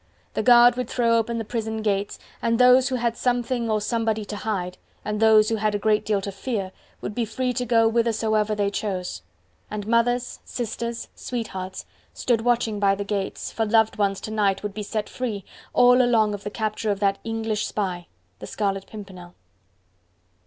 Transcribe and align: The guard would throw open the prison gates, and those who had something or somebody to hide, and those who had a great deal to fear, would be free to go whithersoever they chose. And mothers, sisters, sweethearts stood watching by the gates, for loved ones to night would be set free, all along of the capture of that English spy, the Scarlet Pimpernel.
The 0.33 0.41
guard 0.41 0.77
would 0.77 0.89
throw 0.89 1.15
open 1.15 1.37
the 1.37 1.45
prison 1.45 1.83
gates, 1.83 2.17
and 2.41 2.57
those 2.57 2.89
who 2.89 2.95
had 2.95 3.15
something 3.15 3.69
or 3.69 3.79
somebody 3.79 4.25
to 4.25 4.35
hide, 4.35 4.79
and 5.05 5.19
those 5.19 5.49
who 5.49 5.57
had 5.57 5.75
a 5.75 5.77
great 5.77 6.03
deal 6.05 6.21
to 6.21 6.31
fear, 6.31 6.71
would 7.01 7.13
be 7.13 7.23
free 7.23 7.53
to 7.53 7.67
go 7.67 7.87
whithersoever 7.87 8.55
they 8.55 8.71
chose. 8.71 9.21
And 9.69 9.85
mothers, 9.85 10.39
sisters, 10.43 11.07
sweethearts 11.13 11.85
stood 12.15 12.41
watching 12.41 12.79
by 12.79 12.95
the 12.95 13.05
gates, 13.05 13.51
for 13.51 13.63
loved 13.63 13.97
ones 13.99 14.19
to 14.21 14.31
night 14.31 14.63
would 14.63 14.73
be 14.73 14.81
set 14.81 15.07
free, 15.07 15.45
all 15.71 16.01
along 16.01 16.33
of 16.33 16.43
the 16.43 16.49
capture 16.49 16.89
of 16.89 16.99
that 17.01 17.19
English 17.23 17.67
spy, 17.67 18.07
the 18.39 18.47
Scarlet 18.47 18.87
Pimpernel. 18.87 19.35